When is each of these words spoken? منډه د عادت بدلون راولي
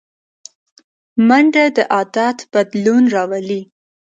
منډه 1.27 1.63
د 1.75 1.77
عادت 1.93 2.37
بدلون 2.53 3.03
راولي 3.15 3.61